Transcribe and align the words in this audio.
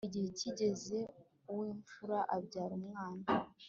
igihe 0.07 0.27
kigeze 0.39 0.97
uw 1.51 1.61
imfura 1.71 2.17
abyara 2.35 2.73
umwana 2.81 3.25